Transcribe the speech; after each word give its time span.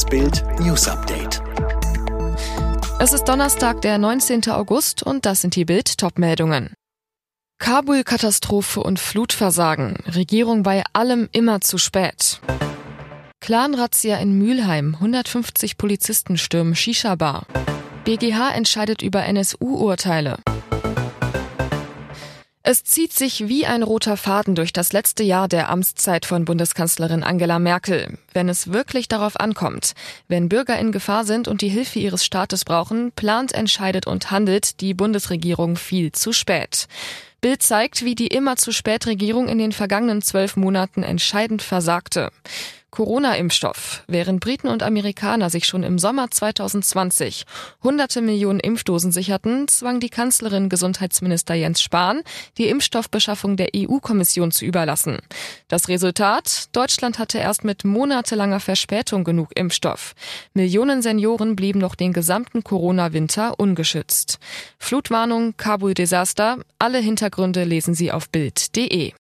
Das 0.00 0.08
Bild 0.08 0.42
News 0.60 0.88
Update. 0.88 1.42
Es 3.00 3.12
ist 3.12 3.24
Donnerstag, 3.24 3.82
der 3.82 3.98
19. 3.98 4.48
August 4.48 5.02
und 5.02 5.26
das 5.26 5.42
sind 5.42 5.56
die 5.56 5.66
Bild 5.66 5.98
Topmeldungen. 5.98 6.72
Kabul-Katastrophe 7.58 8.82
und 8.82 8.98
Flutversagen. 8.98 9.98
Regierung 10.06 10.62
bei 10.62 10.84
allem 10.94 11.28
immer 11.32 11.60
zu 11.60 11.76
spät. 11.76 12.40
Clan-Razzia 13.40 14.16
in 14.16 14.38
Mülheim. 14.38 14.94
150 14.94 15.76
Polizisten 15.76 16.38
stürmen 16.38 16.74
Shisha-Bar. 16.74 17.44
BGH 18.04 18.52
entscheidet 18.54 19.02
über 19.02 19.26
NSU-Urteile. 19.26 20.38
Es 22.62 22.84
zieht 22.84 23.14
sich 23.14 23.48
wie 23.48 23.64
ein 23.64 23.82
roter 23.82 24.18
Faden 24.18 24.54
durch 24.54 24.74
das 24.74 24.92
letzte 24.92 25.22
Jahr 25.22 25.48
der 25.48 25.70
Amtszeit 25.70 26.26
von 26.26 26.44
Bundeskanzlerin 26.44 27.22
Angela 27.22 27.58
Merkel. 27.58 28.18
Wenn 28.34 28.50
es 28.50 28.70
wirklich 28.70 29.08
darauf 29.08 29.40
ankommt, 29.40 29.94
wenn 30.28 30.50
Bürger 30.50 30.78
in 30.78 30.92
Gefahr 30.92 31.24
sind 31.24 31.48
und 31.48 31.62
die 31.62 31.70
Hilfe 31.70 32.00
ihres 32.00 32.22
Staates 32.22 32.66
brauchen, 32.66 33.12
plant, 33.12 33.52
entscheidet 33.52 34.06
und 34.06 34.30
handelt 34.30 34.82
die 34.82 34.92
Bundesregierung 34.92 35.76
viel 35.76 36.12
zu 36.12 36.34
spät. 36.34 36.86
Bild 37.40 37.62
zeigt, 37.62 38.04
wie 38.04 38.14
die 38.14 38.26
immer 38.26 38.56
zu 38.56 38.72
spät 38.72 39.06
Regierung 39.06 39.48
in 39.48 39.56
den 39.56 39.72
vergangenen 39.72 40.20
zwölf 40.20 40.56
Monaten 40.56 41.02
entscheidend 41.02 41.62
versagte. 41.62 42.30
Corona-Impfstoff. 42.90 44.04
Während 44.06 44.40
Briten 44.40 44.68
und 44.68 44.82
Amerikaner 44.82 45.50
sich 45.50 45.66
schon 45.66 45.82
im 45.82 45.98
Sommer 45.98 46.30
2020 46.30 47.44
hunderte 47.82 48.20
Millionen 48.20 48.60
Impfdosen 48.60 49.12
sicherten, 49.12 49.68
zwang 49.68 50.00
die 50.00 50.08
Kanzlerin 50.08 50.68
Gesundheitsminister 50.68 51.54
Jens 51.54 51.82
Spahn, 51.82 52.22
die 52.58 52.68
Impfstoffbeschaffung 52.68 53.56
der 53.56 53.68
EU-Kommission 53.74 54.50
zu 54.50 54.64
überlassen. 54.64 55.18
Das 55.68 55.88
Resultat? 55.88 56.68
Deutschland 56.72 57.18
hatte 57.18 57.38
erst 57.38 57.64
mit 57.64 57.84
monatelanger 57.84 58.60
Verspätung 58.60 59.24
genug 59.24 59.50
Impfstoff. 59.54 60.14
Millionen 60.54 61.02
Senioren 61.02 61.56
blieben 61.56 61.80
noch 61.80 61.94
den 61.94 62.12
gesamten 62.12 62.64
Corona-Winter 62.64 63.58
ungeschützt. 63.58 64.38
Flutwarnung, 64.78 65.54
Kabul-Desaster. 65.56 66.58
Alle 66.78 66.98
Hintergründe 66.98 67.64
lesen 67.64 67.94
Sie 67.94 68.12
auf 68.12 68.28
Bild.de. 68.30 69.12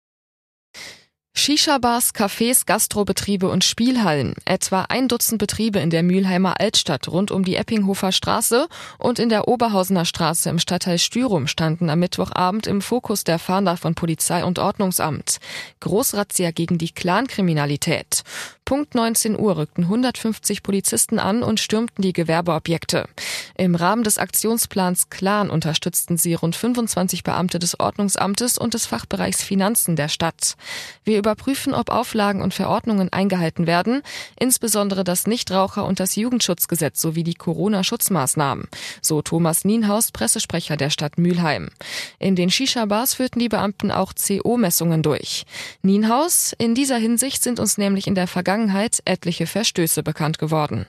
Shisha-Bars, 1.48 2.12
Cafés, 2.12 2.66
Gastrobetriebe 2.66 3.48
und 3.48 3.64
Spielhallen. 3.64 4.34
Etwa 4.44 4.82
ein 4.90 5.08
Dutzend 5.08 5.38
Betriebe 5.38 5.78
in 5.78 5.88
der 5.88 6.02
Mülheimer 6.02 6.60
Altstadt 6.60 7.08
rund 7.08 7.30
um 7.30 7.42
die 7.42 7.56
Eppinghofer 7.56 8.12
Straße 8.12 8.68
und 8.98 9.18
in 9.18 9.30
der 9.30 9.48
Oberhausener 9.48 10.04
Straße 10.04 10.50
im 10.50 10.58
Stadtteil 10.58 10.98
Stürum 10.98 11.46
standen 11.46 11.88
am 11.88 12.00
Mittwochabend 12.00 12.66
im 12.66 12.82
Fokus 12.82 13.24
der 13.24 13.38
Fahnder 13.38 13.78
von 13.78 13.94
Polizei 13.94 14.44
und 14.44 14.58
Ordnungsamt. 14.58 15.38
Großrazzia 15.80 16.50
gegen 16.50 16.76
die 16.76 16.92
Clankriminalität. 16.92 18.24
Punkt 18.68 18.94
19 18.94 19.40
Uhr 19.40 19.56
rückten 19.56 19.84
150 19.84 20.62
Polizisten 20.62 21.18
an 21.18 21.42
und 21.42 21.58
stürmten 21.58 22.02
die 22.02 22.12
Gewerbeobjekte. 22.12 23.08
Im 23.56 23.74
Rahmen 23.74 24.04
des 24.04 24.18
Aktionsplans 24.18 25.08
Clan 25.08 25.48
unterstützten 25.48 26.18
sie 26.18 26.34
rund 26.34 26.54
25 26.54 27.24
Beamte 27.24 27.58
des 27.58 27.80
Ordnungsamtes 27.80 28.58
und 28.58 28.74
des 28.74 28.84
Fachbereichs 28.84 29.42
Finanzen 29.42 29.96
der 29.96 30.10
Stadt. 30.10 30.56
Wir 31.02 31.16
überprüfen, 31.16 31.72
ob 31.72 31.88
Auflagen 31.88 32.42
und 32.42 32.52
Verordnungen 32.52 33.10
eingehalten 33.10 33.66
werden, 33.66 34.02
insbesondere 34.38 35.02
das 35.02 35.26
Nichtraucher- 35.26 35.86
und 35.86 35.98
das 35.98 36.14
Jugendschutzgesetz 36.16 37.00
sowie 37.00 37.24
die 37.24 37.32
Corona-Schutzmaßnahmen, 37.32 38.68
so 39.00 39.22
Thomas 39.22 39.64
Nienhaus, 39.64 40.12
Pressesprecher 40.12 40.76
der 40.76 40.90
Stadt 40.90 41.16
Mülheim. 41.16 41.70
In 42.18 42.36
den 42.36 42.50
Shisha-Bars 42.50 43.14
führten 43.14 43.38
die 43.38 43.48
Beamten 43.48 43.90
auch 43.90 44.12
CO-Messungen 44.12 45.02
durch. 45.02 45.46
Nienhaus, 45.80 46.54
in 46.58 46.74
dieser 46.74 46.98
Hinsicht 46.98 47.42
sind 47.42 47.60
uns 47.60 47.78
nämlich 47.78 48.06
in 48.06 48.14
der 48.14 48.26
Vergangenheit 48.26 48.57
Vergangenheit 48.58 49.00
etliche 49.04 49.46
Verstöße 49.46 50.02
bekannt 50.02 50.38
geworden. 50.38 50.86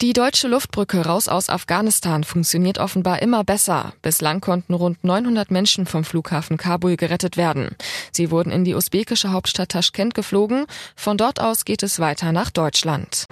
Die 0.00 0.12
deutsche 0.12 0.46
Luftbrücke 0.46 1.04
raus 1.04 1.26
aus 1.26 1.48
Afghanistan 1.48 2.22
funktioniert 2.22 2.78
offenbar 2.78 3.20
immer 3.20 3.42
besser. 3.42 3.94
Bislang 4.02 4.40
konnten 4.40 4.74
rund 4.74 5.02
900 5.02 5.50
Menschen 5.50 5.86
vom 5.86 6.04
Flughafen 6.04 6.56
Kabul 6.56 6.96
gerettet 6.96 7.36
werden. 7.36 7.70
Sie 8.12 8.30
wurden 8.30 8.52
in 8.52 8.64
die 8.64 8.74
usbekische 8.74 9.32
Hauptstadt 9.32 9.70
Taschkent 9.70 10.14
geflogen. 10.14 10.66
Von 10.94 11.16
dort 11.16 11.40
aus 11.40 11.64
geht 11.64 11.82
es 11.82 11.98
weiter 11.98 12.30
nach 12.30 12.50
Deutschland. 12.50 13.26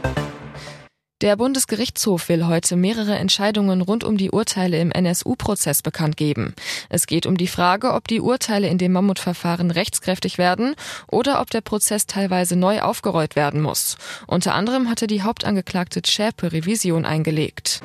Der 1.24 1.36
Bundesgerichtshof 1.36 2.28
will 2.28 2.46
heute 2.48 2.76
mehrere 2.76 3.16
Entscheidungen 3.16 3.80
rund 3.80 4.04
um 4.04 4.18
die 4.18 4.30
Urteile 4.30 4.78
im 4.78 4.92
NSU-Prozess 4.92 5.80
bekannt 5.80 6.18
geben. 6.18 6.54
Es 6.90 7.06
geht 7.06 7.24
um 7.24 7.38
die 7.38 7.46
Frage, 7.46 7.94
ob 7.94 8.06
die 8.08 8.20
Urteile 8.20 8.68
in 8.68 8.76
dem 8.76 8.92
Mammutverfahren 8.92 9.70
rechtskräftig 9.70 10.36
werden 10.36 10.74
oder 11.10 11.40
ob 11.40 11.48
der 11.48 11.62
Prozess 11.62 12.04
teilweise 12.04 12.56
neu 12.56 12.82
aufgerollt 12.82 13.36
werden 13.36 13.62
muss. 13.62 13.96
Unter 14.26 14.52
anderem 14.54 14.90
hatte 14.90 15.06
die 15.06 15.22
Hauptangeklagte 15.22 16.02
Schäpe 16.04 16.52
Revision 16.52 17.06
eingelegt. 17.06 17.80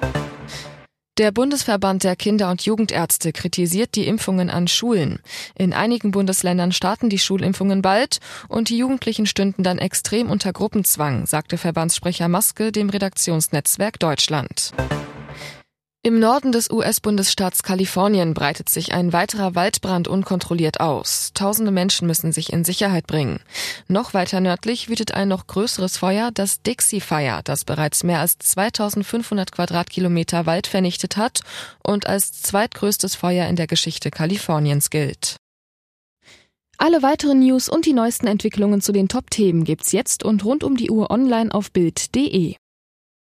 Der 1.19 1.34
Bundesverband 1.34 2.06
der 2.06 2.16
Kinder- 2.16 2.50
und 2.50 2.62
Jugendärzte 2.62 3.34
kritisiert 3.34 3.96
die 3.96 4.07
Impfungen 4.07 4.50
an 4.50 4.69
Schulen. 4.69 5.19
In 5.53 5.74
einigen 5.74 6.12
Bundesländern 6.12 6.72
starten 6.72 7.09
die 7.09 7.19
Schulimpfungen 7.19 7.81
bald 7.81 8.19
und 8.47 8.69
die 8.69 8.78
Jugendlichen 8.78 9.25
stünden 9.25 9.62
dann 9.62 9.79
extrem 9.79 10.29
unter 10.29 10.53
Gruppenzwang, 10.53 11.25
sagte 11.25 11.58
Verbandssprecher 11.58 12.29
Maske 12.29 12.72
dem 12.72 12.90
Redaktionsnetzwerk 12.90 14.00
Deutschland. 14.00 14.72
Im 16.09 16.20
Norden 16.20 16.52
des 16.52 16.72
US-Bundesstaats 16.72 17.62
Kalifornien 17.62 18.34
breitet 18.34 18.68
sich 18.68 18.94
ein 18.94 19.14
weiterer 19.14 19.53
Waldbrand 19.53 20.08
unkontrolliert 20.08 20.80
aus. 20.80 21.30
Tausende 21.36 21.70
Menschen 21.70 22.08
müssen 22.08 22.31
sich 22.31 22.52
in 22.52 22.64
Sicherheit 22.64 23.06
bringen. 23.06 23.42
Noch 23.88 24.16
weiter 24.16 24.42
nördlich 24.42 24.90
wütet 24.90 25.14
ein 25.14 25.28
noch 25.28 25.46
größeres 25.46 25.97
Feuer, 25.97 26.31
das 26.34 26.64
Dixie 26.64 27.00
Fire, 27.00 27.42
das 27.44 27.64
bereits 27.64 28.03
mehr 28.03 28.22
als 28.22 28.40
2500 28.40 29.52
Quadratkilometer 29.52 30.47
Wald 30.47 30.66
vernichtet 30.66 31.16
hat 31.16 31.42
und 31.84 32.08
als 32.08 32.41
zweitgrößtes 32.41 33.14
Feuer 33.14 33.47
in 33.47 33.56
der 33.56 33.68
Geschichte 33.68 34.09
Kaliforniens 34.09 34.90
gilt. 34.90 35.36
Alle 36.80 37.03
weiteren 37.03 37.38
News 37.41 37.70
und 37.70 37.86
die 37.86 37.94
neuesten 37.94 38.26
Entwicklungen 38.26 38.81
zu 38.81 38.91
den 38.91 39.09
Top-Themen 39.09 39.64
gibt's 39.64 39.91
jetzt 39.91 40.24
und 40.24 40.44
rund 40.44 40.64
um 40.64 40.76
die 40.76 40.90
Uhr 40.90 41.12
online 41.12 41.53
auf 41.53 41.72
Bild.de. 41.72 42.56